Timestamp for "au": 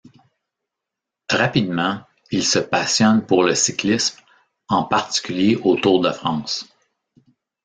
5.57-5.75